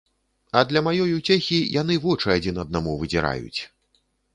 [0.61, 3.61] А для маёй уцехі яны вочы адзін аднаму выдзіраюць.